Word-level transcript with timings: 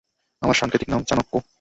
আমার 0.41 0.55
সাংকেতিক 0.55 0.89
নাম 0.89 1.01
চাণক্য। 1.03 1.33